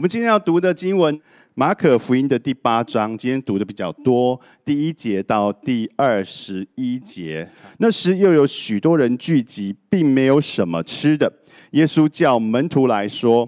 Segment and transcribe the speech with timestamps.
[0.00, 1.20] 我们今天要读的经文，
[1.54, 7.46] 马可福音的第八章，今天读的比较多，第一节到第二十一节。
[7.76, 11.30] 那时又有许多人聚集，并没有什么吃的。
[11.72, 13.46] 耶稣叫门徒来说：“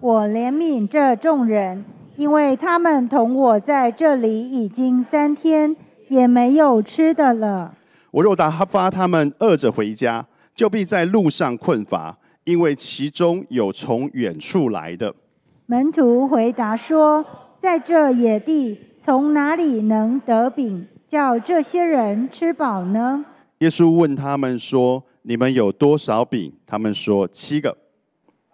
[0.00, 1.82] 我怜悯这众人，
[2.16, 5.74] 因为他们同我在这里已经三天，
[6.08, 7.74] 也没有吃的了。
[8.10, 15.14] 我若打发他们饿着回家，就必在路上困乏，因为其中有从远处来的。”
[15.70, 17.22] 门徒回答说
[17.60, 23.22] ：“在这野地，从哪里能得饼，叫这些人吃饱呢？”
[23.60, 27.76] 耶稣问他们说：“你们有多少饼？”他们说：“七个。”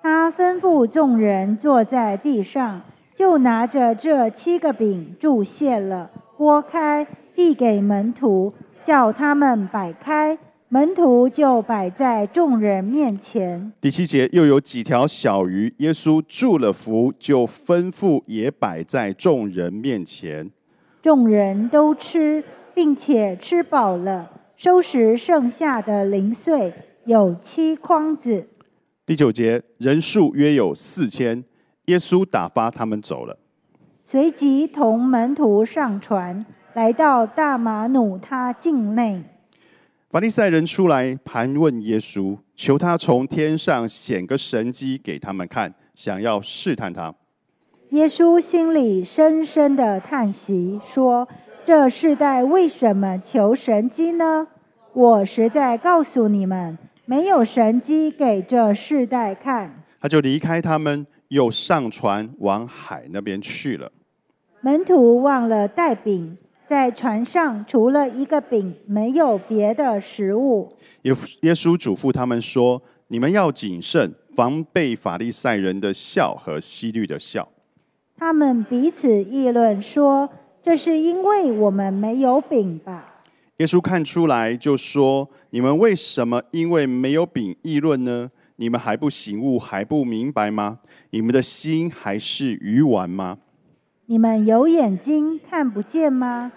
[0.03, 2.83] 他吩咐众人坐在地上，
[3.15, 8.53] 就拿着这七个饼注谢了，拨开，递给门徒，
[8.83, 10.37] 叫他们摆开。
[10.75, 13.73] 门徒就摆在众人面前。
[13.81, 20.51] 第七节又有几条小鱼，耶稣祝了福，就吩咐也摆在众人面前。
[21.01, 22.43] 众人都吃，
[22.75, 26.73] 并且吃饱了，收拾剩下的零碎，
[27.05, 28.49] 有七筐子。
[29.07, 31.45] 第九节人数约有四千，
[31.85, 33.39] 耶稣打发他们走了，
[34.03, 39.23] 随即同门徒上船，来到大马努他境内。
[40.15, 47.13] 法利赛人出来盘问耶稣，求他从天上显个神迹给他们看，想要试探他。
[47.89, 51.27] 耶稣心里深深的叹息，说
[51.67, 54.47] ：“这世代为什么求神迹呢？
[54.93, 63.91] 我实在告诉你们，没有神迹给这世代看。”他就离开他们，又上船往海那边去了。
[64.61, 66.39] 门徒忘了带饼。
[66.67, 70.73] 在船上，除了一个饼，没有别的食物。
[71.03, 71.13] 耶
[71.43, 77.49] 耶稣嘱咐他们说：“你们要谨慎，防备法利赛人的笑和希律的笑。”
[78.17, 80.31] 他们彼此议论说
[80.63, 83.23] ：“这是因为我们没有饼吧？”
[83.59, 88.31] 耶稣看出来，就说：“你们为什么因为没有饼议论呢？
[88.57, 90.79] 你们还不醒悟，还不明白吗？
[91.11, 93.39] 你们的心还是鱼丸吗？”
[94.07, 96.53] 你们有眼睛看不见吗？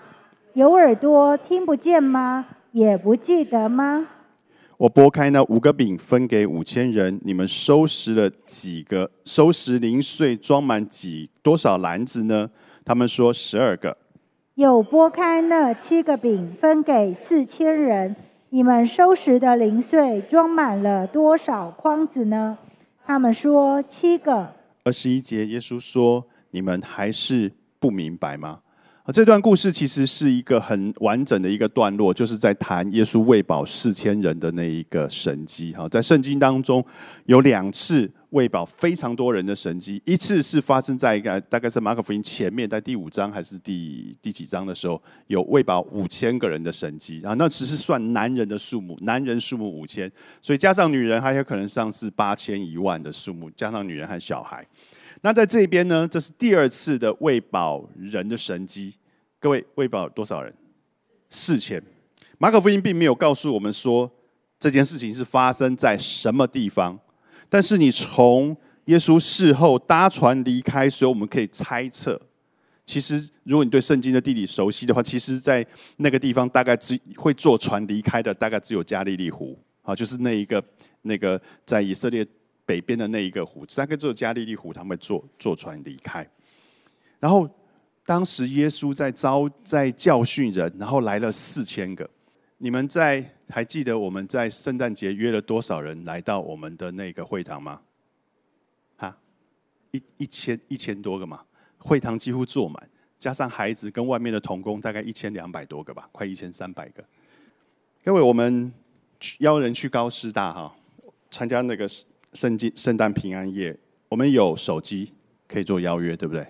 [0.54, 2.46] 有耳朵听不见吗？
[2.74, 4.06] 也不记得吗？
[4.76, 9.10] 我拨开那五个饼分给五千人，你们收拾了几个？
[9.24, 12.50] 收拾零碎装满几多少篮子呢？
[12.84, 13.96] 他们说十二个。
[14.56, 18.14] 有拨开那七个饼分给四千人，
[18.50, 22.58] 你们收拾的零碎装满了多少筐子呢？
[23.06, 24.54] 他们说七个。
[24.84, 26.26] 二十一节，耶稣说。
[26.58, 28.60] 你们还是不明白吗？
[29.04, 35.72] 啊，这段故事其实是一个很完整的一个段落，就是在谈耶稣喂饱四千人的那一个神迹。
[35.74, 36.84] 哈，在圣经当中
[37.28, 47.22] 有两次喂饱非常多人的神迹，一次是发生在一个大概是马可福音前面，在第五章还是第第几章的时候，有喂饱五千个人的神迹。
[47.24, 54.66] 啊，那只是算男人的数目，男人数目五千，所以加上女人还有可能上是八千一万的数目，加上女人和小孩。
[55.22, 56.08] 那在这边呢？
[56.08, 58.94] 这是第二次的喂饱人的神迹。
[59.40, 60.54] 各位，喂饱多少人？
[61.30, 61.82] 四千。
[62.38, 64.10] 马可福音并没有告诉我们说
[64.60, 67.00] 这件事情是发生在什么地方，
[67.50, 68.56] 但是你从
[68.86, 72.22] 耶稣事后搭船离开，所以我们可以猜测，
[72.86, 75.66] 其实如果你对圣经的地理熟悉的话，其实在
[75.98, 80.64] 那个地方大概只会坐船离开的，大概只有加利利湖啊，就是那一个
[81.02, 82.26] 那个在以色列。
[82.68, 86.30] 北边的那一个湖，三个只有加利利湖，他们坐坐船离开。
[87.18, 87.50] 然后
[88.06, 92.08] 当时耶稣在招在教训人，然后来了四千个。
[92.58, 97.80] 你们在还记得我们在圣诞节约了多少人来到我们的那个会堂吗？
[98.98, 99.18] 哈，
[99.92, 101.42] 一一千一千多个嘛，
[101.78, 107.02] 会堂几乎坐满，加上孩子跟外面的童工，大概一千两百多个吧，快一千三百个。
[108.04, 108.74] 各位，我们
[109.40, 110.76] 邀人去高师大哈，
[111.32, 111.88] 参加那个。
[112.38, 113.76] 圣经圣诞平安夜，
[114.10, 115.12] 我们有手机
[115.48, 116.46] 可以做邀约，对不对？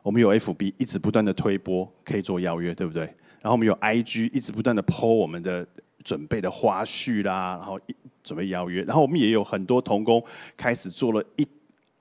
[0.00, 3.02] 我们有 FB 一直不断的推播，可以做邀约，对不对？
[3.40, 5.66] 然后我们有 IG 一直不断的 po 我们的
[6.04, 7.80] 准备的花絮啦，然后
[8.22, 8.84] 准备邀约。
[8.84, 10.24] 然后我们也有很多童工
[10.56, 11.44] 开始做了一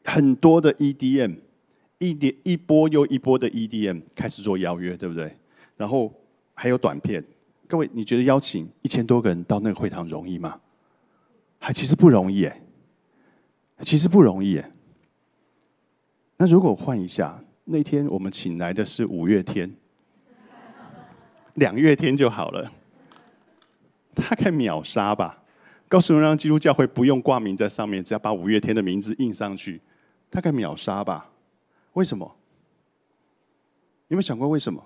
[0.03, 1.36] 很多的 EDM，
[1.97, 5.36] 一点一波又一波的 EDM 开始做邀约，对不对？
[5.75, 6.13] 然后
[6.53, 7.24] 还有短片，
[7.68, 10.59] 各位你觉得邀请一千多个人到那个会堂容易吗？
[11.57, 12.59] 还其实不容易哎。
[13.81, 14.62] 其实不容易。
[16.38, 19.74] 那如果换一下，那天我们请来的是五月天，
[21.56, 22.72] 两月天就好了，
[24.14, 25.44] 大概秒杀吧。
[25.88, 29.80] 告诉让基督教会不用挂名在上面，只要把五月天的名字印上去，
[30.30, 31.30] 大概秒杀吧。
[31.94, 32.25] 为什么？
[34.08, 34.84] 有没有想过为什么？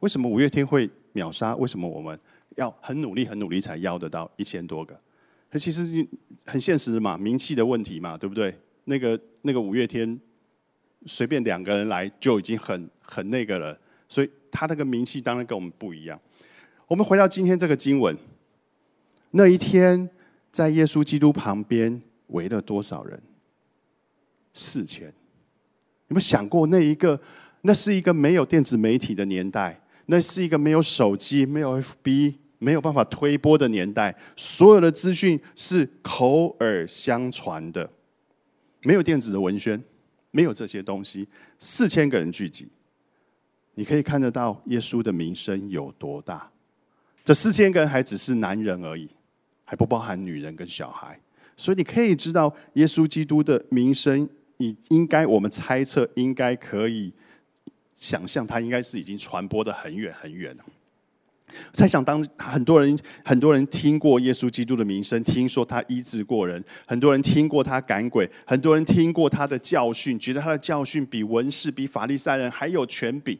[0.00, 1.54] 为什么五月天会秒杀？
[1.54, 2.18] 为什么我们
[2.56, 4.98] 要很努力、很努力才要得到一千多个？
[5.52, 6.08] 它其实
[6.46, 8.58] 很现实的嘛，名气的问题嘛，对不对？
[8.84, 10.18] 那个那个五月天，
[11.04, 13.78] 随便两个人来就已经很很那个了，
[14.08, 16.18] 所以他那个名气当然跟我们不一样。
[16.88, 18.16] 我们回到今天这个经文，
[19.32, 20.08] 那一天
[20.50, 23.22] 在耶稣基督旁边围了多少人？
[24.54, 25.06] 四千。
[26.08, 27.20] 有没有想过那一个？
[27.64, 37.90] 那是一个没有电子媒体的年代，那是一个没有手机、没有 FB、没有办法推波的年代，所有的资讯是口耳相传的，
[38.82, 39.82] 没有电子的文宣，
[40.30, 41.26] 没有这些东西。
[41.58, 42.68] 四千个人聚集，
[43.74, 46.48] 你可以看得到耶稣的名声有多大。
[47.24, 49.10] 这四千个人还只是男人而已，
[49.64, 51.18] 还不包含女人跟小孩，
[51.56, 54.28] 所以你可以知道耶稣基督的名声，
[54.58, 57.12] 已应该我们猜测应该可以。
[57.94, 60.64] 想象他应该是已经传播的很远很远了。
[61.72, 73.38] 猜想当很多人很多人听过耶稣基督的名声，听说他医治过人，很多人听过他赶鬼，很多人听过他的教训，觉得他的教训比文士、比法利赛人还有权柄。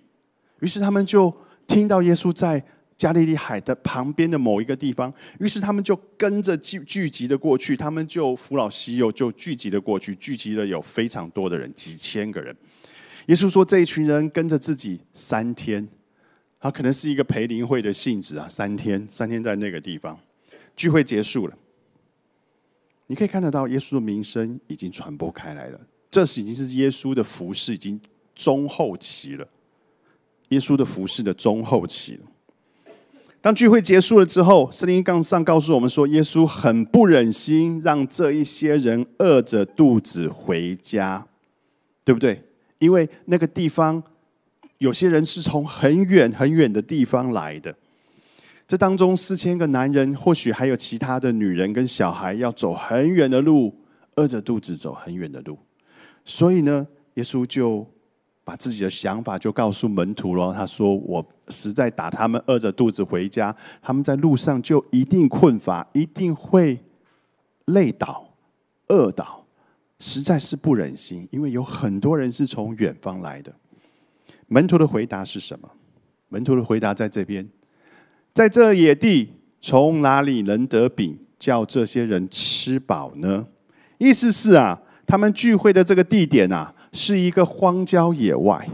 [0.60, 1.34] 于是他们就
[1.66, 2.64] 听到耶稣在
[2.96, 12.54] 加利利海的旁边的某一个地方，于是他们就跟着聚聚集的过去，他们就扶老携幼就聚集的过去，聚集了有非常多的人，几千个人。
[13.26, 15.88] 耶稣说：“这一群人跟着自己三天，
[16.62, 18.48] 他可能是一个陪灵会的性质啊。
[18.48, 20.16] 三天，三天在那个地方
[20.76, 21.58] 聚会结束了，
[23.08, 25.80] 你可以看得到耶稣的名声已经传播开来了。
[26.08, 28.00] 这是已经是耶稣的服饰已经
[28.32, 29.46] 中后期了。
[30.50, 32.20] 耶稣的服饰的中后期了。
[33.40, 41.26] 当聚会结束了之后，圣灵杠上告诉我们说，耶稣很不忍心让这一些人饿着肚子回家，
[42.04, 42.40] 对不对？”
[42.78, 44.02] 因为那个地方，
[44.82, 47.73] 有些人是从很远很远的地方来的，
[48.67, 53.73] 这当中四千个男人，或许还有其他的女人跟小孩，要走很远的路，
[54.17, 55.56] 饿着肚子走很远的路，
[56.25, 56.84] 所以呢，
[57.14, 57.87] 耶稣就
[58.43, 60.52] 把自己的想法就告诉门徒了。
[60.52, 66.76] 他说：“我实在打他们饿着肚子回家，他们在路上就一定困乏，一定会
[67.67, 68.34] 累倒、
[68.88, 69.46] 饿倒。”
[70.00, 73.55] 实在是不忍心，因为有很多人是从远方来的。
[74.52, 75.70] 门徒的回答是什么？
[76.28, 77.49] 门徒的回答在这边，
[78.34, 79.31] 在这野地，
[79.62, 83.46] 从哪里能得饼叫这些人吃饱呢？
[83.96, 88.69] 意思是啊，他们聚会的这个地点啊，是一个荒郊野外，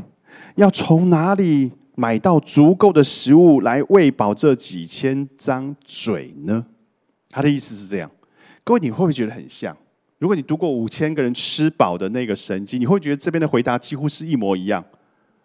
[0.57, 6.67] 要从哪里买到足够的食物来喂饱这几千张嘴呢？
[7.31, 8.11] 他的意思是这样。
[8.65, 9.77] 各位，你会不会觉得很像？
[10.19, 14.85] 如果你读过五千个人吃饱的那个神迹，你会觉得这边的回答几乎是一模一样。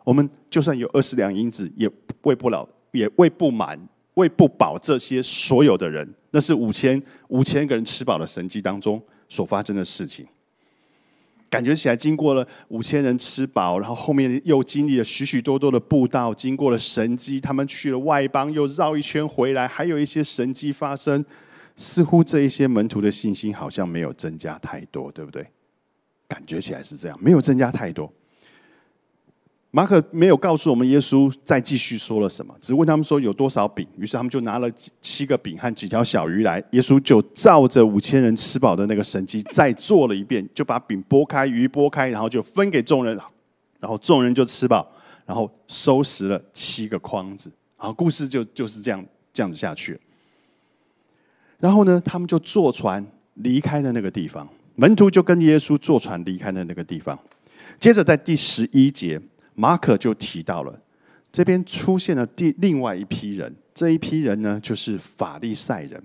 [0.03, 1.89] 我们就算有二十两银子，也
[2.23, 3.79] 喂不了，也喂不满，
[4.15, 6.07] 喂不饱这些所有的人。
[6.31, 10.25] 那是五千五千个人吃饱的神迹当中所发生的事情。
[11.49, 21.23] 感觉起来，经过了五千人吃饱，然后后面又经历了许许多多的步道，经过了神迹，他们去了外邦，又绕一圈回来，还有一些神迹发生。
[21.75, 25.47] 似乎这一些门徒的信心好像没有增加太多，对不对？
[26.27, 28.11] 感觉起来是这样，没有增加太多。
[29.75, 33.87] 马可没有告诉我们耶稣再继续说了什么，只问他们说有多少饼。
[33.97, 34.69] 于是他们就拿了
[35.01, 43.19] 七个饼和几条小鱼来，耶稣就照着五千人吃饱的那个神迹再做了一遍，就把饼拨开，鱼拨开，然后就分给众人，
[43.79, 44.87] 然后众人就吃饱，
[45.25, 49.99] 然后收拾了七个筐子，然后故事就就是这样这样子下去。
[51.59, 54.47] 然后呢，他们就坐船离开了那个地方。
[54.75, 57.17] 门徒就跟耶稣坐船离开了那个地方。
[57.79, 59.19] 接着在第十一节，
[59.55, 60.79] 马可就提到了
[61.31, 63.55] 这边出现了第另外一批人。
[63.73, 66.01] 这一批人呢，就是法利赛人。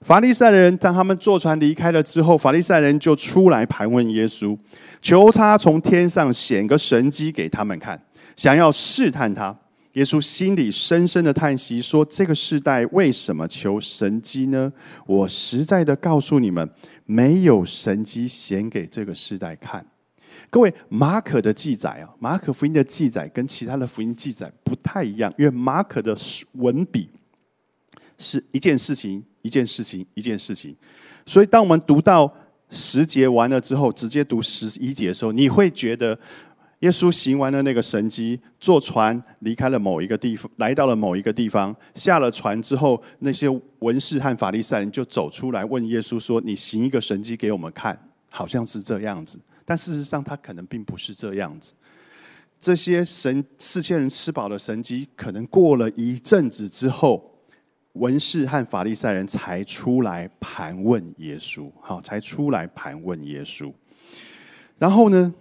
[0.00, 4.58] 法利赛人当他们坐船离开了之后，法利赛人就出来盘问耶稣，
[5.00, 7.98] 求他从天上显个神迹给他们看，
[8.36, 9.56] 想要试探他。
[9.92, 14.72] 耶稣心里深深的叹息，说：“这个时代为什么求神机呢？
[15.06, 16.68] 我实在的告诉你们，
[17.06, 19.86] 没有神机显给这个时代看。”
[20.50, 26.16] 各位，马可的记载啊，马可福音的记载跟其他的福音记载不太一样，因为马可的
[26.52, 27.10] 文笔
[28.18, 30.76] 是一件事情一件事情一件事情，
[31.26, 32.32] 所以当我们读到
[32.70, 36.18] 十节完了之后，直接读十一节的时候，你会觉得。
[36.80, 41.74] 耶稣行完了那个神迹，坐船离开了某一个地方，来到了某一个地方。
[41.94, 43.48] 下了船之后，那些
[43.78, 47.98] 文士和法利赛人就走出来问耶稣说：“你行一个神迹给我们看，
[48.28, 51.72] 好像是这样子。”但事实上，他可能并不是这样子。
[52.60, 57.38] 这些神四千人吃饱的神迹，可能过了一阵子之后，
[57.94, 63.72] 文士和法利赛人才出来盘问耶稣，好，才出来盘问耶稣。
[64.78, 65.32] 然后呢，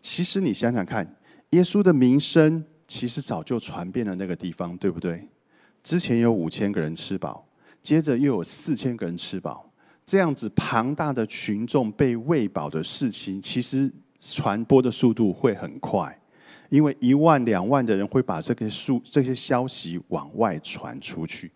[0.00, 1.16] 其实你想想看，
[1.50, 5.28] 耶稣的名声其实早就传遍了那个地方，对不对？
[5.82, 7.46] 之前有五千个人吃饱，
[7.80, 9.71] 接着又有四千个人吃饱。
[10.04, 13.90] 这样子庞大的群众被喂饱的事情，其实
[14.20, 16.20] 传播的速度会很快，
[16.68, 21.50] 因为一万两万的人会把这个数这些消息往外传出去。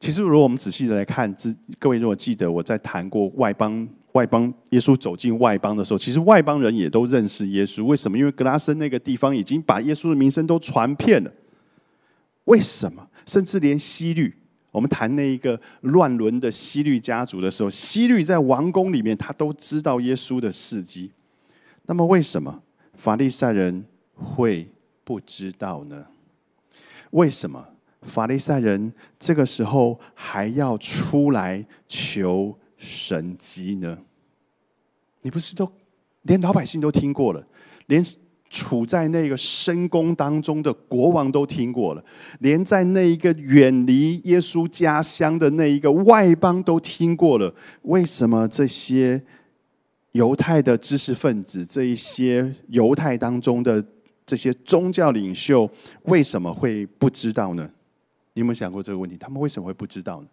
[0.00, 7.84] 其实，如果我们仔细的来看，之各位如果记得我在谈过外邦外邦耶稣走进外邦的时候，其实外邦人也都认识耶稣。
[7.84, 8.16] 为什么？
[8.16, 11.30] 因为格拉森那个地方已经把耶稣的名声都传遍了。
[12.44, 13.08] 为什么？
[13.26, 14.34] 甚至连西律。
[14.70, 21.10] 我们谈那一个乱伦的西律家族的时候，西律在王宫里面，他都知道耶稣的事迹。
[21.86, 22.62] 那么，为什么
[22.94, 23.84] 法利赛人
[24.14, 24.68] 会
[25.02, 26.06] 不知道呢？
[27.10, 27.66] 为什么
[28.02, 33.98] 法利赛人这个时候还要出来求神迹呢？
[35.22, 35.70] 你不是都
[36.22, 37.46] 连老百姓都听过了，
[37.86, 38.04] 连？
[38.50, 42.04] 处在那个深宫当中的国王都听过了，
[42.40, 47.54] 连在那一个远离耶稣家乡的那一个外邦都听过了。
[47.82, 49.22] 为什么这些
[50.12, 53.82] 犹太的知识分子，这一些犹太当中的
[54.26, 55.70] 这些宗教领袖，
[56.02, 57.70] 为什么会不知道呢？
[58.32, 59.16] 你有没有想过这个问题？
[59.16, 60.28] 他们为什么会不知道呢？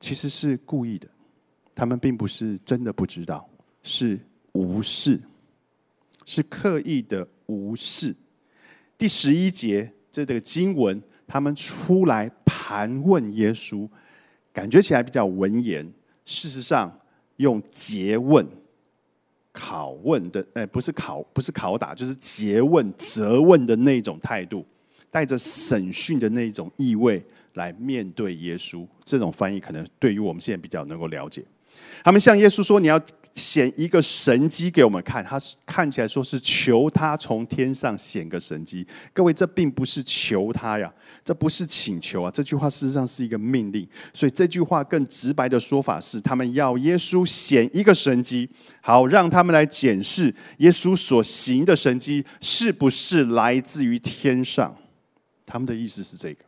[0.00, 1.06] 其实是故意的，
[1.74, 3.46] 他们并不是真的不知道，
[3.82, 4.18] 是
[4.52, 5.20] 无视。
[6.24, 8.14] 是刻意的无视。
[8.96, 13.88] 第十一节这个经文，他们出来盘问耶稣，
[14.52, 15.92] 感觉起来比较文言。
[16.24, 16.98] 事实上，
[17.36, 18.46] 用诘问、
[19.52, 24.64] 拷问的，哎，不是拷，不是拷打，就是诘问、责问的那种态度，
[25.10, 27.22] 带着审讯的那种意味
[27.54, 28.86] 来面对耶稣。
[29.04, 31.44] 这种翻译可能对于我们现在比较能够了解。
[32.02, 33.00] 他们向耶稣说：“你要。”
[33.34, 38.86] 显一个神机给我们看，他是看起来说是求他从天上显个神机。
[39.12, 40.88] 各位，这并不是求他呀，
[41.24, 43.84] 这不是请求啊，这句话事实上是一个命令。
[44.12, 48.48] 所以这句话更直白的说法是，他们要耶稣显一个神机，
[48.80, 54.76] 好让他们来检视耶稣所行的神机是不是来自于天上。
[55.44, 56.44] 他们的意思是这个，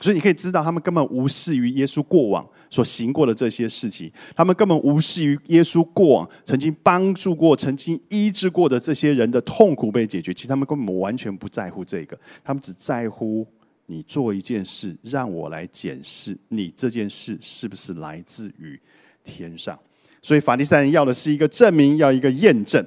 [0.00, 2.46] 所以你可以知道，他们根本无视于耶稣过往。
[2.72, 10.32] 所行过的这些事情，他们根本无视于耶稣过往曾经帮助过、曾经医治过的这些人的痛苦被解决。
[10.32, 13.44] 其实他们根本完全不在乎这个，他们只在乎
[13.86, 18.80] 你做一件事，让我来检视你这件事是不是来自于
[19.24, 19.76] 天上。
[20.22, 22.86] 所以法利赛人要的是一个证明，要一个验证，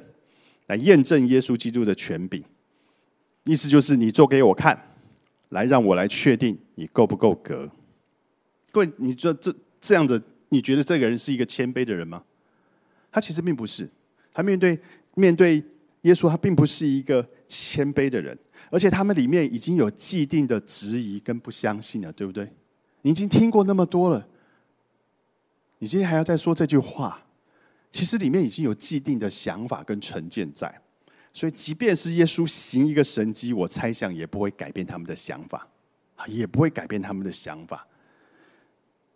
[0.68, 2.42] 来验证耶稣基督的权柄。
[3.44, 4.82] 意思就是你做给我看，
[5.54, 7.70] 来让我来确定你够不够格。
[8.72, 9.54] 各位，你说这？
[9.80, 12.24] 这样子，你觉得这个人是一个谦卑的人吗？
[13.12, 13.90] 他其实并不是，
[14.34, 14.80] 他面对
[15.14, 15.62] 面对
[16.04, 18.38] 耶稣，他并不是一个谦卑的人，
[18.72, 22.50] 而且他们里面已经有既定的质疑跟不相信了，对不对？
[23.02, 24.26] 你已经听过那么多了，
[25.80, 27.26] 你今天还要再说这句话，
[27.92, 30.82] 其实里面已经有既定的想法跟成见在，
[31.34, 35.68] 所以即便是耶稣行一个神迹，我猜想也不会改变他们的想法，
[36.28, 37.88] 也不会改变他们的想法。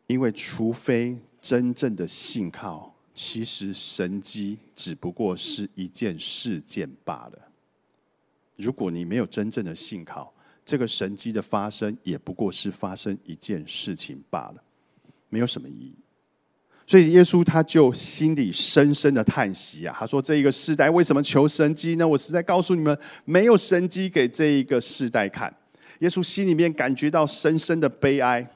[0.07, 7.51] 因为，除非真正的信靠，其实神机只不过是一件事件罢了。
[8.55, 10.33] 如果你没有真正的信靠，
[10.65, 14.63] 这个神机的发生也不过是发生一件事情罢了，
[15.29, 15.93] 没有什么意义。
[16.89, 22.07] 所以，耶稣他就心里深深的叹息啊，他说：“这一个世代为什么求神机呢？
[22.07, 25.53] 我实在告诉你们，没有神机给这一个世代看。”
[25.99, 28.49] 耶稣心里面感觉到深深的悲哀。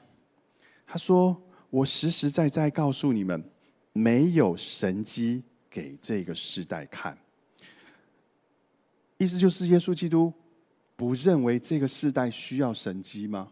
[0.86, 3.44] 他说：“我实实在在告诉你们，
[3.92, 7.18] 没有神机给这个时代看。
[9.18, 10.32] 意思就是，耶稣基督
[10.96, 13.48] 不认为这个时代需要神机吗？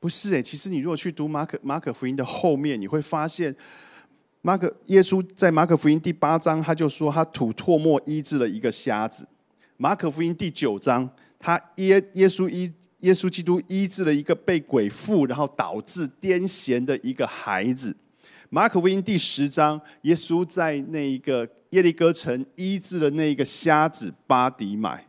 [0.00, 3.54] 不是诶，其实你如果去读马可马可福音的后面，你会发现，
[4.42, 9.28] 马可耶稣在马可福音第八章，他就说他吐唾沫医治了一个瞎子。
[9.76, 12.72] 马可福音第九章，他耶耶稣医。
[13.00, 17.96] 耶稣基督医治了一个被鬼附，然后导致癫痫的一个孩子。
[18.50, 25.06] 马可福音第十章，耶稣在那一个耶利哥城医治了那一个瞎子巴迪买。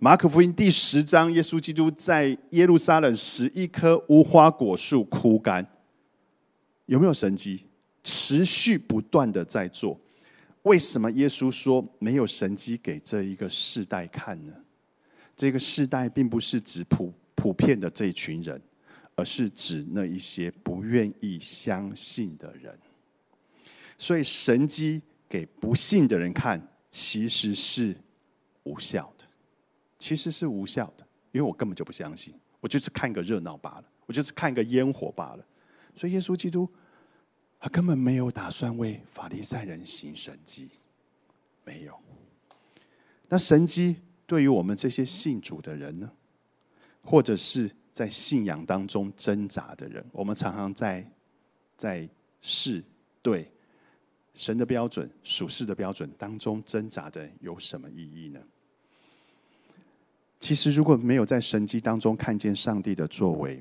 [0.00, 5.66] 马可福音第十章，耶稣基督在耶路撒冷使一棵无花果树枯干。
[6.86, 7.64] 有没有神迹？
[8.04, 9.98] 持续不断的在做。
[10.62, 14.52] 为什么耶稣说没有神迹给这一个世代看呢？
[15.36, 18.62] 这个世代并不是指普普遍的这一群人，
[19.16, 22.72] 而是指那一些不愿意相信的人。
[23.98, 27.96] 所以神迹给不信的人看，其实是
[28.62, 29.12] 无效，
[29.98, 35.44] 其实是无效的，因为我根本就不相信，我就是看个热闹罢了，我就是看个烟火罢了。
[35.94, 36.68] 所以耶稣基督。
[37.60, 40.70] 他根本没有打算为法利赛人行神迹，
[41.64, 42.00] 没有。
[43.28, 43.96] 那神迹
[44.28, 46.08] 对于我们这些信主的人呢，
[47.02, 51.04] 或者是在信仰当中挣扎的人，我们常常在
[51.76, 52.08] 在
[52.40, 52.80] 试
[53.22, 53.50] 对
[54.34, 58.40] 神的标准、属世的标准当中挣扎的，有什么意义呢？
[60.40, 63.60] 其实，如果没有在神迹当中看见上帝的作为，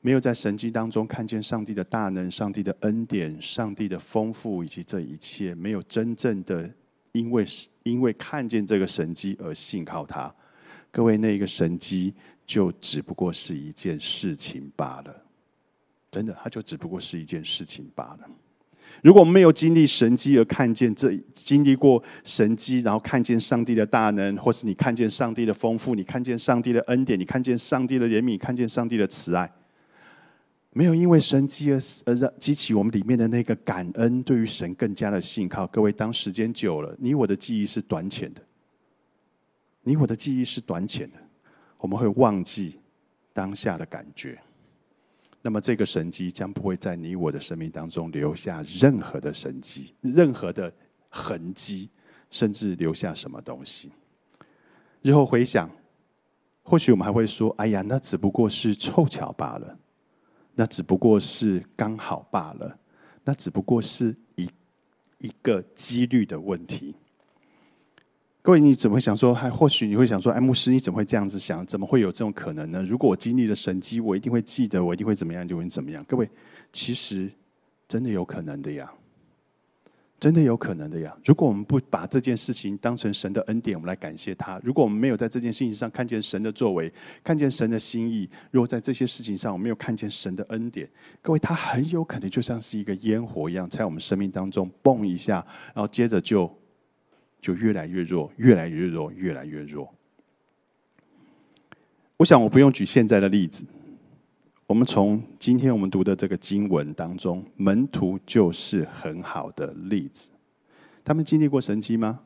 [0.00, 6.68] 没有在神迹当中看见上帝的大能、上帝的恩典、上帝的丰富以及这一切，没有真正的
[7.12, 7.44] 因为
[7.82, 10.34] 因为看见这个神迹而信靠他。
[10.90, 12.14] 各位，那一个神迹
[12.46, 15.22] 就只不过是一件事情罢了。
[16.10, 18.30] 真的，它就只不过是一件事情罢了。
[19.02, 29.50] 如果没有经历神迹而看见这经历过神迹，然后看见上帝的大能，或是你看见上帝的丰富，你看见上帝的恩典，你看见上帝的怜悯，看见上帝的慈爱。
[30.72, 35.66] 没有因为神迹而而让激起我们里面的那个感恩，对于神更加的信靠。
[35.68, 38.40] 各位，当时间久了，你我的记忆是短浅的，
[39.82, 41.16] 你我的记忆是短浅的，
[41.78, 42.78] 我们会忘记
[43.32, 44.38] 当下的感觉。
[45.40, 50.72] 那么，这个神迹将不会在你我的生命当中留下任何的神迹、任何的
[51.08, 51.88] 痕迹，
[52.30, 53.90] 甚至留下什么东西。
[55.02, 55.70] 日后回想，
[56.62, 59.78] 或许我们还会说：“哎呀，那只不过是凑巧罢了。”
[60.56, 62.76] 那只不过是刚好罢了，
[63.22, 64.50] 那只不过是一
[65.18, 66.96] 一个几率的问题。
[68.48, 69.34] 各位，你怎么会想说？
[69.34, 71.66] 还或许你会想说：“哎，牧师，你怎么会这样子想？
[71.66, 72.82] 怎么会有这种可能呢？
[72.82, 76.26] 如果我经历了神迹，我一定会记得，我一定会怎么样，就会怎么样。”各位，
[76.72, 77.30] 其实
[77.86, 78.90] 真的有可能的呀。
[80.18, 81.14] 真的有可能的呀！
[81.24, 86.90] 如果我们不把这件事情当成神的恩典，我们来感谢他；如果我们没有在这件事情上看见神的作为，
[87.22, 90.88] 看见神的心意，如果在这些事情上我没有看见神的恩典，
[91.20, 95.34] 各位，他很有可能就像是一个烟火一样，在我们生命当中蹦一下，
[95.74, 96.52] 然后接着就
[97.40, 99.92] 就越来越弱，越来越弱，越来越弱。
[102.16, 103.64] 我想我不用举现在的例子。
[104.66, 110.30] 我们从今天我们读的这个经文当中，门徒就是很好的例子。
[111.02, 112.20] 他们经历过神迹吗？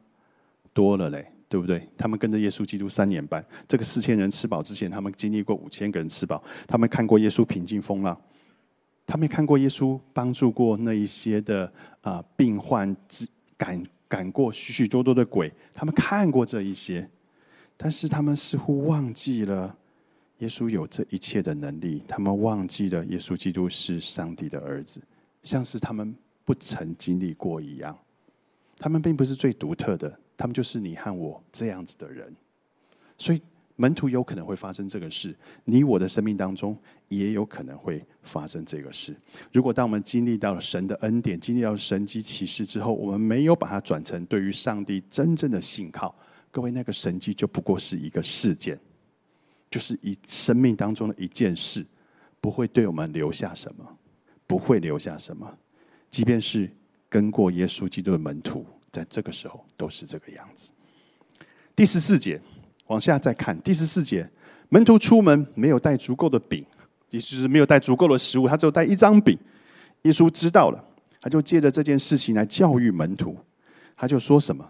[0.72, 1.86] 多了嘞，对不对？
[1.96, 6.42] 他们跟着耶稣基督三年半，这个四千人吃饱之前，他们经历过五千个人吃饱。
[6.66, 8.20] 他们看过耶稣平静风浪，
[9.06, 12.96] 他们看过耶稣帮助过那一些的啊病患，
[13.56, 13.80] 赶
[14.12, 15.50] 赶过许许多多的鬼。
[15.72, 17.08] 他们看过这一些，
[17.78, 19.74] 但是他们似乎忘记了。
[20.38, 25.00] 耶稣有这一切的能力，他们忘记了耶稣基督是上帝的儿子，
[25.42, 27.96] 像是他们不曾经历过一样。
[28.76, 32.34] 他们并不是最独特的，他们就是你和我这样子的人。
[33.16, 33.40] 所以
[33.82, 39.12] 门徒有可能会发生这个事，你我的生命当中也有可能会发生这个事。
[39.52, 46.14] 如果当我们经历到了神的恩典，经历到神迹启示之后，我们没有把它转成对于上帝真正的信靠，
[46.52, 48.78] 各位，那个神迹就不过是一个事件。
[49.68, 51.84] 就是一生命当中的一件事，
[52.40, 53.84] 不会对我们留下什么，
[54.46, 55.58] 不会留下什么。
[56.08, 56.70] 即便是
[57.08, 60.70] 跟过耶稣基督的门徒，在这个时候都是这个样子。
[61.74, 62.38] 第十四节，
[62.86, 63.60] 往下再看。
[63.62, 64.28] 第十四节，
[64.68, 66.64] 门徒出门没有带足够的饼，
[67.10, 69.38] 也就是没有带足够的食物，他只有带一张饼。
[70.02, 70.84] 耶稣知道了，
[71.20, 73.36] 他就借着这件事情来教育门徒。
[73.96, 74.68] 他就说什么？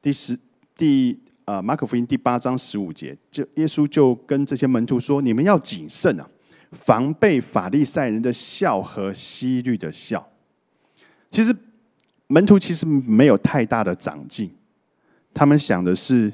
[0.00, 0.38] 第十
[0.76, 1.18] 第。
[1.46, 6.28] 啊，马可福音第八章十五节，就耶稣就跟这些门徒说：“你们要谨慎啊，
[6.70, 10.24] 防备法利赛人的笑和希律的笑。”
[11.28, 11.52] 其实
[12.28, 14.54] 门徒其实没有太大的长进，
[15.34, 16.32] 他们想的是，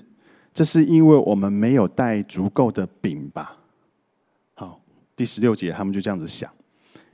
[0.57, 3.59] 这是因为我们没有带足够的饼吧？
[4.55, 4.81] 好，
[5.15, 6.51] 第十六节他们就这样子想。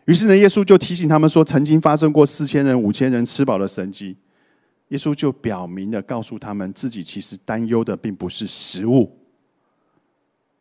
[0.05, 4.17] 于是呢，耶稣就提醒他们说：“曾经发生过四千人、五千人吃饱的神迹。”
[4.91, 9.11] 耶稣就表明的告诉他们，自己其实担忧的并不是食物，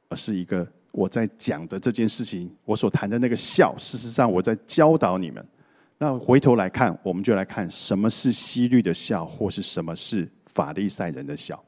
[0.09, 3.75] 而是一个我在讲的这件事情，我所谈的那个笑。
[3.77, 5.47] 事实上，我在教导你们。
[5.99, 11.63] 那回头来看，我们就来看什么是西律的笑，或是什么是法利赛人的笑。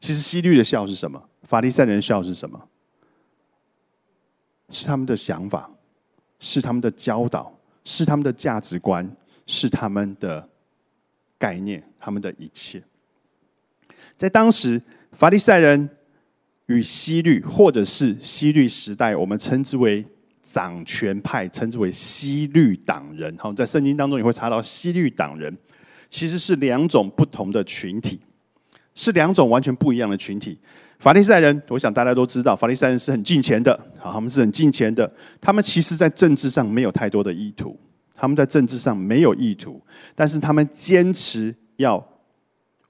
[0.00, 1.22] 其实西律的笑是什么？
[1.44, 2.68] 法利赛人的笑是什么？
[4.68, 5.70] 是他们的想法，
[6.40, 10.48] 是他们的教导，是他们的价值观，是他们的。
[11.40, 12.82] 概念，他们的一切。
[14.18, 14.78] 在当时，
[15.12, 15.88] 法利赛人
[16.66, 20.04] 与西律，或者是西律时代，我们称之为
[20.42, 23.34] 掌权派，称之为西律党人。
[23.38, 25.56] 好，在圣经当中你会查到西律党人，
[26.10, 28.20] 其实是两种不同的群体，
[28.94, 30.58] 是两种完全不一样的群体。
[30.98, 35.10] 法利赛人，我想大家都知道，法利赛人是很近钱的，好，他们是很近钱的。
[35.40, 37.78] 他们其实在政治上没有太多的意图，
[38.14, 39.80] 他们在政治上没有意图，
[40.14, 42.06] 但是他们坚持要。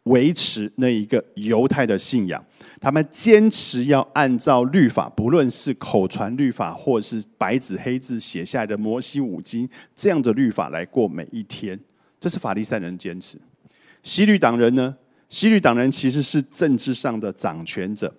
[0.04, 2.42] 维持那一个犹太的信仰，
[2.80, 11.78] 他们坚持要按照律法，不论是口传律法，或是白纸黑字写下来的摩西五经这样的律法来过每一天。
[12.18, 13.38] 这是法利赛人坚持。
[14.02, 14.96] 西律党人呢？
[15.30, 18.12] 西律党人其实是政治上的掌权者，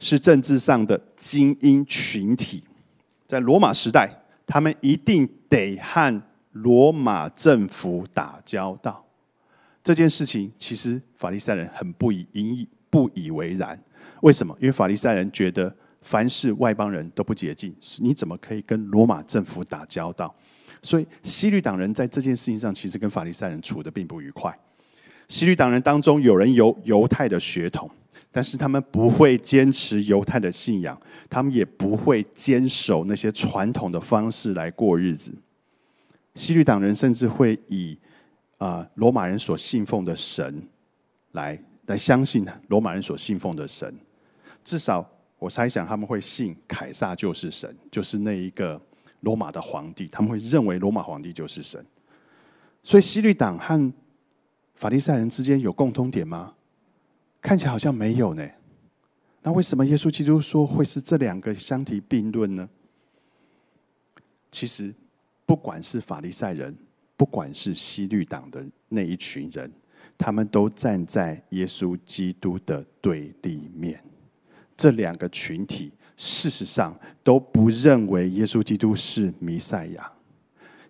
[0.00, 2.62] 是政治上的精英群体。
[3.24, 4.10] 在罗马时代，
[4.44, 9.04] 他们一定得和罗马政府打交道。
[9.84, 13.80] 这件事情其实法利赛人很不以因不以为然，
[14.22, 14.52] 为什么？
[14.60, 20.34] 因为法利赛人觉得凡是外邦人都不洁净，你怎么可以跟罗马政府打交道？
[20.82, 24.56] 所以西律党人在这件事情上其实跟法利赛人处的并不愉快。
[25.28, 27.90] 西律党人当中有人有犹太的血统，
[28.30, 35.34] 但是他们不会坚持犹太的信仰，他们也不会坚守那些传统的方式来过日子。
[36.34, 37.98] 西律党人甚至会以
[38.58, 40.62] 啊，罗马人所信奉的神，
[41.32, 43.92] 来来相信罗马人所信奉的神。
[44.62, 45.08] 至少
[45.38, 48.80] 我猜想他们会信凯撒就是神，就是那一个
[49.20, 50.06] 罗马的皇帝。
[50.08, 51.84] 他们会认为罗马皇帝就是神。
[52.82, 53.92] 所以西律党和
[54.76, 56.54] 法利赛人之间有共通点吗？
[57.42, 58.48] 看起来好像没有呢。
[59.42, 62.68] 那为什么耶稣基督说会是这两个相提并论呢？
[64.52, 64.94] 其实，
[65.44, 66.76] 不管是法利赛人。
[67.18, 69.72] 不管是西律党的那一群人，
[70.18, 73.98] 他们都站在耶稣基督的对立面。
[74.76, 80.12] 这两个群体事实上都不认为耶稣基督是弥赛亚。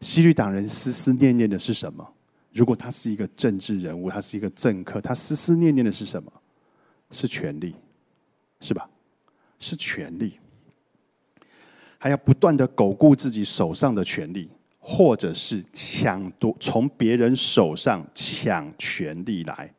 [0.01, 2.12] 西律党人思思念念的是什么？
[2.57, 6.33] 如果他是一个政治人物，他是一个政客，他思思念念的是什么？
[7.11, 7.75] 是权力，
[8.61, 8.88] 是吧？
[9.59, 10.38] 是权力，
[11.99, 14.49] 还要不断的巩固自己手上的权力。
[14.88, 19.75] 或者是抢夺从别人手上抢权力来，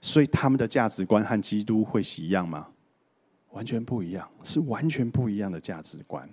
[0.00, 2.68] 所以他们的价值观和基督会是一样吗？
[3.50, 6.30] 完全不一样，是完全不一样的价值观。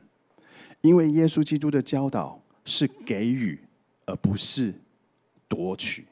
[0.82, 3.60] 因为耶稣基督的教导是给予，
[4.06, 4.72] 而不是
[5.52, 6.04] 夺取；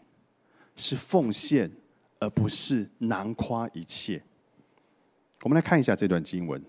[0.75, 1.71] 是奉献，
[2.19, 4.21] 而不是囊夸一切。
[5.43, 6.61] 我们来看一下这段经文，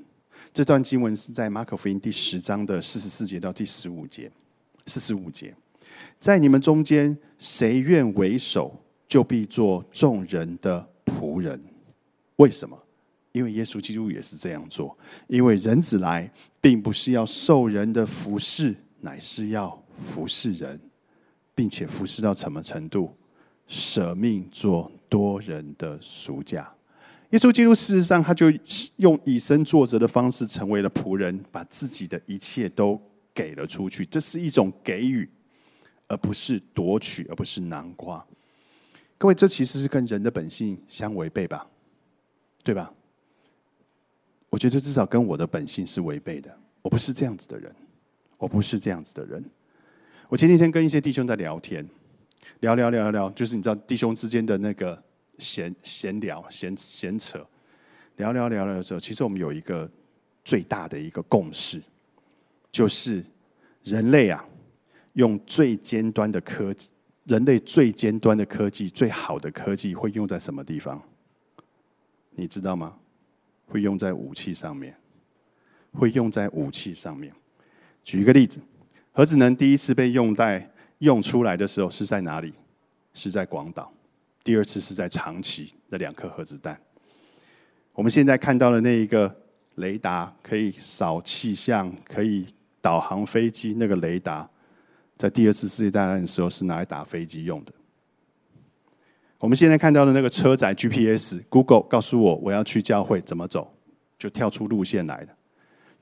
[0.54, 4.30] 这段经文是在马可福音第十章的四十四节到第十五节。
[4.86, 5.54] 四十五节，
[6.18, 11.60] 在你们中间，谁愿为首，就必做众人的仆人。
[12.36, 12.80] 为什么？
[13.32, 14.96] 因为耶稣基督也是这样做。
[15.28, 20.80] 因为人子来，并不是要受人的服侍，乃是要服侍人，
[21.60, 23.14] 并且服侍到什么程度？
[23.66, 26.72] 舍命做多人的赎价。
[27.32, 28.46] 耶稣基督事实上，他就
[28.96, 32.98] 用以身作则的方式，成为了仆人，把自己的一切都。
[33.32, 35.26] 给了出去，这是一种给予，
[36.08, 38.26] 而不是夺取，而不是南瓜。
[39.16, 41.66] 各位，这其实是跟人的本性相违背吧？
[42.64, 42.92] 对吧？
[44.50, 46.54] 我觉得至少跟我的本性是违背的。
[46.82, 47.74] 我不是这样子的人，
[48.36, 49.42] 我不是这样子的人。
[50.30, 51.84] 我前几天跟一些弟兄在聊天，
[52.60, 54.96] 聊聊聊聊聊，就是你知道弟兄之间的那个
[55.38, 57.44] 闲闲聊、闲闲扯，
[58.14, 59.90] 聊聊聊聊的时候，其实我们有一个
[60.44, 61.82] 最大的一个共识。
[62.70, 63.24] 就是
[63.82, 64.46] 人类啊，
[65.14, 66.92] 用最尖端的科技，
[67.24, 71.02] 人类最尖端的科技，最好的科技会用在什么地方？
[72.36, 72.96] 你知道吗？
[73.66, 74.94] 会用在武器上面，
[75.92, 77.32] 会用在武器上面。
[78.04, 78.60] 举一个例子，
[79.12, 82.52] 核子能第一次被用在用出来的时候是在哪里？
[83.12, 83.92] 是在广岛。
[84.42, 86.80] 第二次是在长崎的两颗核子弹。
[87.92, 89.34] 我们现在看到的那一个
[89.76, 92.46] 雷达，可以扫气象，可以。
[92.82, 94.48] 导航飞机那个雷达，
[95.18, 97.72] 在第二次世界大战的时候是拿来打飞机用的。
[99.36, 103.76] 我们现在看到的那个车载 GPS，Google 告诉我我要去教会怎么走，
[104.18, 105.28] 就跳出路线来了。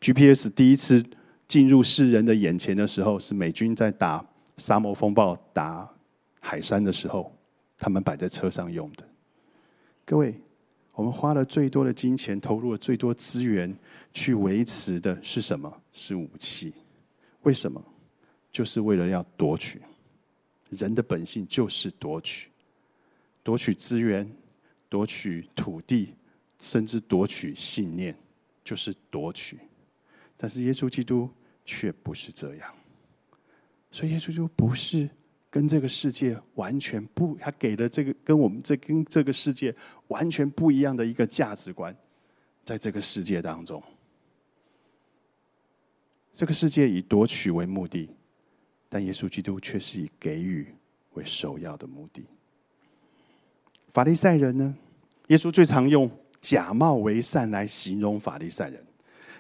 [0.01, 1.05] GPS 第一次
[1.49, 4.25] 进入世人的眼前的时候，是美军在打
[4.59, 5.91] 沙漠风暴、打
[6.41, 7.35] 海山的时候，
[7.77, 9.05] 他们摆在车上用的。
[10.05, 10.39] 各位，
[10.93, 13.77] 我们花了最多的金钱，投入了最多资源。
[14.15, 15.73] 去维持的是什么？
[15.93, 16.73] 是武器。
[17.43, 17.81] 为什么？
[18.51, 19.81] 就是为了要夺取。
[20.71, 22.49] 人的本性就是夺取，
[23.45, 24.29] 夺取资源，
[24.89, 26.15] 夺取土地，
[26.61, 28.17] 甚至夺取信念，
[28.65, 29.59] 就是夺取。
[30.37, 31.29] 但是耶稣基督
[31.71, 32.75] 却不是这样，
[33.91, 35.07] 所以耶稣就不是
[35.51, 39.75] 跟这个世界完全不，他给了这个跟我们这跟这个世界
[40.07, 41.95] 完全不一样的一个价值观，
[42.65, 43.83] 在这个世界当中，
[46.33, 48.09] 这个世界以夺取为目的，
[48.89, 50.75] 但耶稣基督却是以给予
[51.13, 52.25] 为首要的目的。
[53.91, 54.75] 法利赛人呢？
[55.27, 58.83] 耶稣最常用假冒为善来形容法利赛人，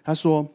[0.05, 0.47] 他说。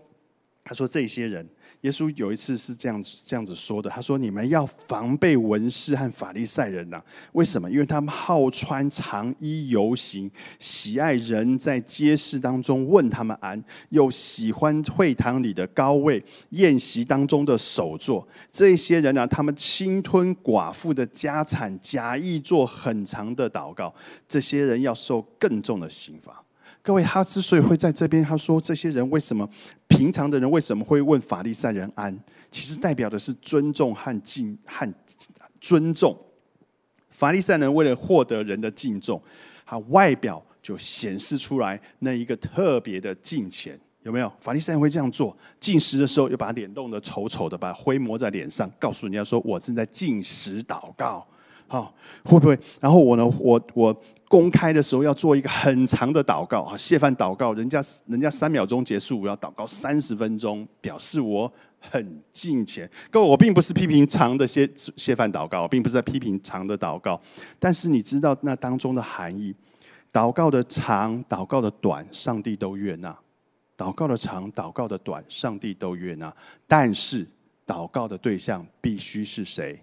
[0.65, 1.45] 他说：“这些人，
[1.83, 3.89] 耶稣有一次是这样子这样子说的。
[3.89, 7.01] 他说：‘你们要防备文士和法利赛人呐，
[7.33, 7.69] 为什么？
[7.69, 18.25] 因为他们好穿长衣游行，喜爱人在街市当中问他们安，又喜欢会堂里的高位、宴席当中的首座。
[18.49, 23.93] 这些人呢，他们侵吞寡妇的家产，假意做很长的祷告。
[24.25, 26.41] 这些人要受更重的刑罚。’”
[26.81, 29.49] 各位，他之所以会在这边，他说这些人为什么
[29.95, 32.17] 平常的人为什么会问法利赛人安？
[32.49, 34.91] 其实代表的是尊重和敬和
[35.61, 36.17] 尊重。
[37.11, 39.21] 法利赛人为了获得人的敬重，
[39.65, 44.31] 他外表就显示出来那一个特别的敬虔，有没有？
[44.41, 51.25] 法利赛人会这样做，进食的时候又把脸弄得丑丑的，把灰抹在脸上，告诉人家说我正在进食祷告。
[51.67, 52.57] 好，会不会？
[52.81, 53.25] 然后我呢？
[53.39, 54.03] 我我。
[54.33, 62.89] 公开的时候要做一个很长的祷告啊，谢饭祷告，人家人家三秒钟结束，我要祷告三十分钟，表示我很敬虔。
[63.11, 67.21] 各位，我并不是批评长的谢谢饭祷告，我并不是在批评长的祷告，
[67.59, 69.53] 但是你知道那当中的含义：
[70.11, 73.15] 祷告的长，祷告的短，上帝都悦纳；
[73.77, 76.35] 祷告的长，祷告的短，上帝都悦纳。
[76.65, 77.23] 但是
[77.67, 79.79] 祷告的对象必须是谁？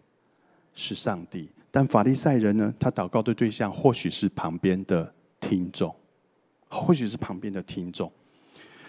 [0.74, 1.48] 是上帝。
[1.70, 2.74] 但法利赛人呢？
[2.78, 5.94] 他祷告的对象或许是旁边的听众，
[6.68, 8.10] 或许是旁边的听众。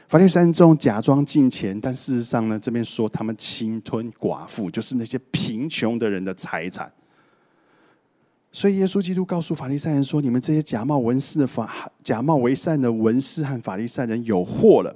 [0.08, 6.92] 法利赛人中假装敬虔，但事实上呢，这边说他们侵吞寡妇，就是那些贫穷的人的财产。
[8.52, 14.94] 所以耶稣基督告诉法利赛人说：“你们这些假冒文士的法、假冒为善的文士和法利赛人有祸了，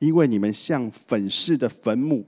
[0.00, 2.26] 因为你们像粉饰的坟墓，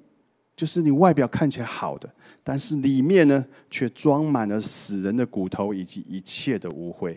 [0.55, 2.09] 就是你外表看起来好的。”
[2.49, 7.15] 但是里面呢，却装满了死人的骨头以及一切的污秽。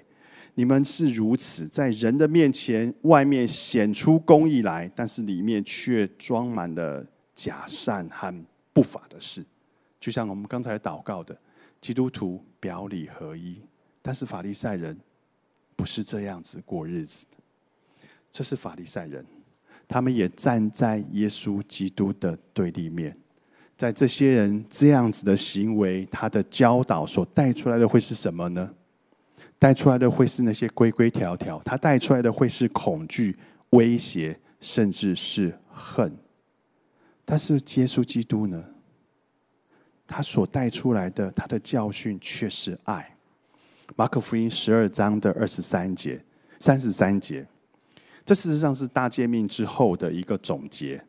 [0.55, 9.41] 你们是如此，在人的面前，外面显出公义来，但是里面却装满了假善和不法的事。
[10.01, 11.39] 就像我们刚才祷告的，
[11.79, 13.55] 基督徒表里合一，
[14.01, 14.99] 但是法利赛人
[15.77, 17.25] 不是这样子过日子。
[18.33, 19.25] 这是法利赛人，
[19.87, 23.15] 他们也站在耶稣基督的对立面。
[23.81, 28.71] 在这些人这样子的行为，他的教导所带出来的会是什么呢？
[29.57, 33.35] 带出来的会是那些规规条条，他带出来的会是恐惧、
[33.71, 36.15] 威胁，甚至是恨。
[37.25, 38.63] 但是耶稣基督呢？
[40.05, 43.17] 他所带出来的他的教训却是爱。
[43.95, 46.23] 马可福音十二章的二十三节、
[46.59, 47.43] 三十三节，
[48.23, 51.03] 这事实上是大诫命之后的一个总结。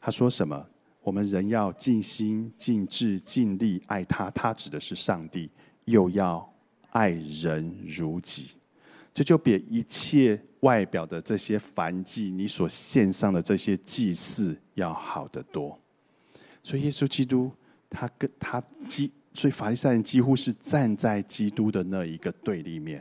[0.00, 0.66] 他说什么？
[1.06, 5.48] 我们人要尽心、尽智、尽力爱他，他指的是上帝；
[5.84, 6.52] 又要
[6.90, 8.56] 爱人如己，
[9.14, 15.78] 这就比一切外表的这些凡祭，你所献上的这些祭祀要好得多。
[16.60, 17.52] 所以耶稣基督，
[17.88, 23.00] 他跟他几，所以法利赛人几乎是站在基督的那一个对立面，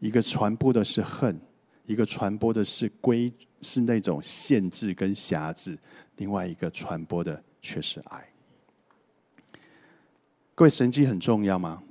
[0.00, 1.40] 一个传播的是恨，
[1.86, 5.78] 一个传播的是规，是那种限制跟辖制。
[6.22, 8.24] 另外一个传播的却是爱。
[10.54, 11.82] 各位，神迹很重要吗？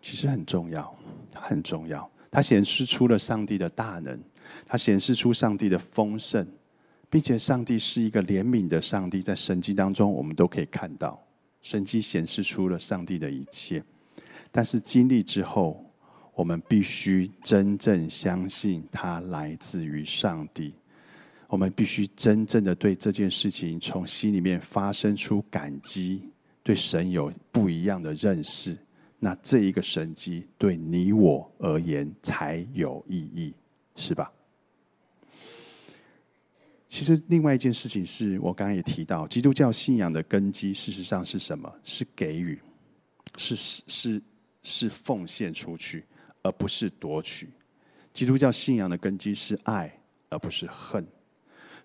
[0.00, 0.96] 其实很重要，
[1.30, 2.10] 它很重要。
[2.30, 4.18] 它显示出了上帝的大能，
[4.64, 6.48] 它显示出上帝的丰盛，
[7.10, 9.20] 并且上帝是一个怜悯的上帝。
[9.20, 11.22] 在神迹当中，我们都可以看到，
[11.60, 13.84] 神迹显示出了上帝的一切。
[14.50, 15.84] 但是经历之后，
[16.32, 20.72] 我们必须真正相信它来自于上帝。
[21.48, 26.28] 我们必须真正的对这件事情从心里面发生出感激，
[26.62, 28.76] 对神有不一样的认识，
[29.18, 33.54] 那这一个神迹对你我而言才有意义，
[33.94, 34.30] 是吧？
[36.88, 41.72] 其实另外一件事情是我刚刚也提到，基督教信仰的根基事实上是什么？
[41.84, 42.58] 是给予，
[43.36, 44.22] 是是
[44.62, 46.04] 是奉献出去，
[46.42, 47.48] 而不是夺取。
[48.12, 49.92] 基督教信仰的根基是爱，
[50.30, 51.06] 而不是恨。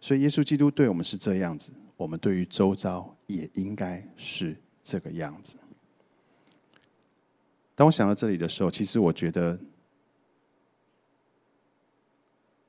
[0.02, 5.58] 所以，耶稣基督对我们是这样子，我们对于周遭也应该是这个样子。
[7.76, 9.58] 当我想到这里的时候，其实我觉得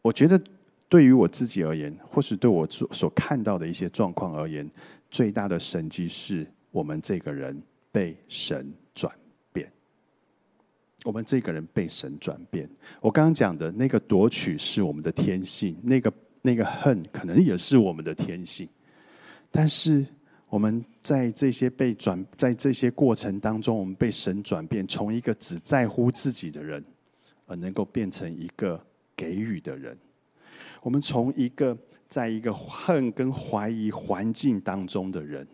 [0.03, 0.41] 我觉得
[0.89, 4.71] 对于我自己而言，或是对我所所看到的一些状况而言，
[5.11, 9.11] 最大的神迹是我们这个人被神转
[9.53, 9.73] 变。
[11.05, 12.69] 我们这个人被神转变。
[13.01, 18.69] 我刚刚讲的那个夺取是我们的天性，那个那个恨可能也是我们的天性，
[19.51, 20.05] 但是。
[20.53, 26.85] 我们在这些被转，在这些过程当中，我们被神转变，从一个只在乎自己的人，
[27.47, 28.79] 而能够变成一个
[29.17, 29.97] 给予的人。
[30.83, 31.75] 我们从一个
[32.07, 35.49] 在一个恨跟怀疑环境当中的人，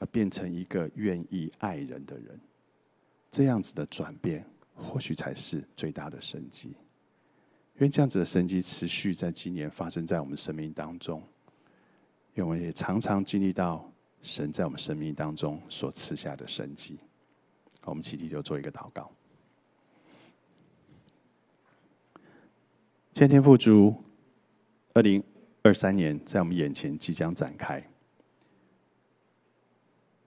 [0.00, 2.40] 而变成一个愿意爱人的人。
[3.30, 6.74] 这样子的转变，或许才是最大的生机。
[7.82, 11.20] 因为这样子的神迹持续在今年发生在我们生命当中，
[12.34, 13.84] 因为我们也常常经历到。
[14.22, 16.96] 神在我们生命当中所赐下的生机，
[17.82, 19.10] 我们起立就做一个祷告。
[23.12, 23.96] 天父主，
[24.94, 25.20] 二零
[25.62, 27.84] 二三年在我们眼前即将展开，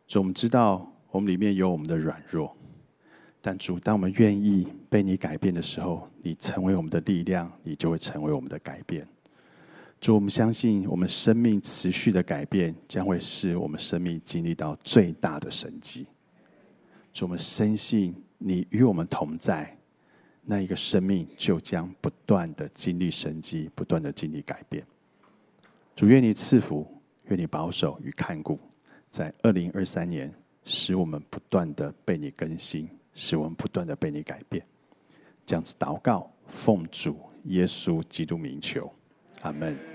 [0.05, 2.53] 主，我们知道我们里面有我们的软弱，
[3.47, 9.07] 但主，当我们愿意被你改变的时候，你成为我们的力量，你就会成为我们的改变。
[10.01, 16.07] 主，我们相信，我们生命持续的改变，将会是我们生命经历到最大的神迹。
[17.13, 19.77] 主，我们深信你与我们同在，
[20.41, 24.83] 那一个生命就将不断的经历神迹，不断的经历改变。
[25.95, 26.87] 主，愿你赐福，
[27.25, 28.59] 愿你保守与看顾，
[29.07, 34.63] 在二零二三年，使我们不断的被你更新，使我们不断的被你改变。
[35.45, 38.93] 这样子祷告，奉主耶稣基督名求，
[39.41, 39.94] 阿门。